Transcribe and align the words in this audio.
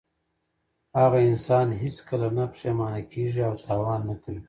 هغه 0.99 1.19
انسان 1.29 1.67
هېڅکله 1.81 2.27
نه 2.37 2.45
پښېمانه 2.53 3.01
کیږي 3.11 3.41
او 3.49 3.53
تاوان 3.65 4.01
نه 4.09 4.15
کوي. 4.23 4.39